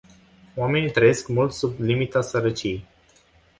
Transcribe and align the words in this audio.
Oamenii 0.55 0.91
trăiesc 0.91 1.27
mult 1.27 1.51
sub 1.53 1.79
limita 1.79 2.21
sărăciei. 2.21 2.85